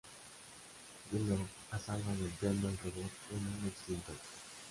Willow 1.11 1.43
la 1.71 1.77
salva 1.77 2.11
golpeando 2.19 2.67
al 2.69 2.77
robot 2.83 3.11
con 3.29 3.37
un 3.37 3.67
extintor. 3.67 4.15